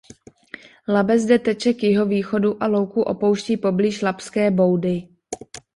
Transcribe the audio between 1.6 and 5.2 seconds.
k jihovýchodu a louku opouští poblíž Labské boudy.